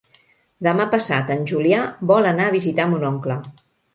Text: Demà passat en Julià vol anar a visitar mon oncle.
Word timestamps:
Demà 0.67 0.87
passat 0.93 1.29
en 1.35 1.43
Julià 1.51 1.83
vol 2.13 2.29
anar 2.31 2.49
a 2.49 2.55
visitar 2.57 2.89
mon 2.95 3.09
oncle. 3.13 3.37